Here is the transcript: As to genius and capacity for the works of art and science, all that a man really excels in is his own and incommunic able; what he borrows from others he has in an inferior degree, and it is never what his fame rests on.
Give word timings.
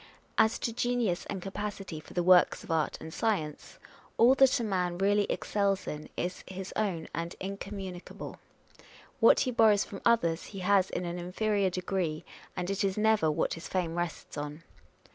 As 0.35 0.57
to 0.57 0.73
genius 0.73 1.27
and 1.27 1.43
capacity 1.43 1.99
for 1.99 2.15
the 2.15 2.23
works 2.23 2.63
of 2.63 2.71
art 2.71 2.97
and 2.99 3.13
science, 3.13 3.77
all 4.17 4.33
that 4.33 4.59
a 4.59 4.63
man 4.63 4.97
really 4.97 5.25
excels 5.25 5.85
in 5.85 6.09
is 6.17 6.43
his 6.47 6.73
own 6.75 7.07
and 7.13 7.35
incommunic 7.39 8.09
able; 8.11 8.39
what 9.19 9.41
he 9.41 9.51
borrows 9.51 9.83
from 9.85 10.01
others 10.03 10.45
he 10.57 10.61
has 10.61 10.89
in 10.89 11.05
an 11.05 11.19
inferior 11.19 11.69
degree, 11.69 12.25
and 12.57 12.71
it 12.71 12.83
is 12.83 12.97
never 12.97 13.29
what 13.29 13.53
his 13.53 13.67
fame 13.67 13.95
rests 13.95 14.39
on. 14.39 14.63